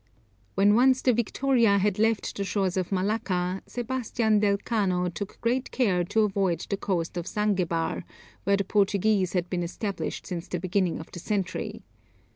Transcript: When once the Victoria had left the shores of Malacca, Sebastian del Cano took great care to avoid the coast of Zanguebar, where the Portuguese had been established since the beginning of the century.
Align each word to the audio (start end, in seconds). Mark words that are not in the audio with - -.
When 0.55 0.73
once 0.73 1.03
the 1.03 1.13
Victoria 1.13 1.77
had 1.77 1.99
left 1.99 2.35
the 2.35 2.43
shores 2.43 2.75
of 2.75 2.91
Malacca, 2.91 3.61
Sebastian 3.67 4.39
del 4.39 4.57
Cano 4.57 5.09
took 5.09 5.39
great 5.41 5.69
care 5.69 6.03
to 6.05 6.21
avoid 6.21 6.65
the 6.71 6.77
coast 6.77 7.17
of 7.17 7.27
Zanguebar, 7.27 8.03
where 8.43 8.57
the 8.57 8.63
Portuguese 8.63 9.33
had 9.33 9.47
been 9.47 9.61
established 9.61 10.25
since 10.25 10.47
the 10.47 10.59
beginning 10.59 10.99
of 10.99 11.11
the 11.11 11.19
century. 11.19 11.83